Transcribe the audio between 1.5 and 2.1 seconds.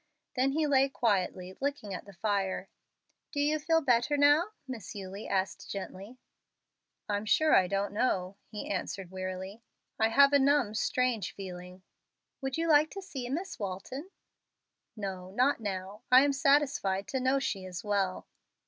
looking at